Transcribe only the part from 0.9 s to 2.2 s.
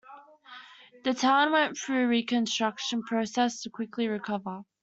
The town went through a